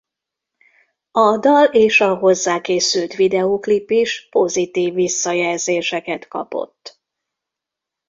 [1.11, 7.01] A dal és a hozzá készült videóklip is pozitív visszajelzéseket kapott.